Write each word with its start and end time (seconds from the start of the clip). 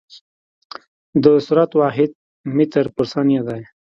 د 1.23 1.25
سرعت 1.45 1.71
واحد 1.79 2.09
متر 2.55 2.85
پر 2.95 3.05
ثانیه 3.11 3.41
دی. 3.47 3.61